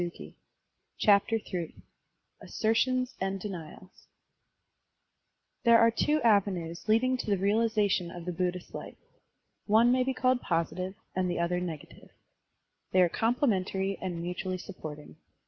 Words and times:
Digitized 0.01 0.33
by 1.05 1.21
Google 1.41 1.75
ASSERTIONS 2.41 3.13
AND 3.21 3.39
DENIALS 3.39 4.07
THERE 5.63 5.77
are 5.77 5.91
two 5.91 6.19
avenues 6.23 6.87
leading 6.87 7.17
to 7.17 7.27
the 7.29 7.37
realization 7.37 8.09
of 8.09 8.25
the 8.25 8.31
Buddhist 8.31 8.73
life; 8.73 8.97
one 9.67 9.91
may 9.91 10.01
be 10.03 10.15
called 10.15 10.41
positive 10.41 10.95
and 11.15 11.29
the 11.29 11.37
other 11.37 11.59
negative. 11.59 12.09
They 12.91 13.03
are 13.03 13.09
complementary 13.09 13.99
and 14.01 14.23
mutually 14.23 14.57
supporting. 14.57 15.17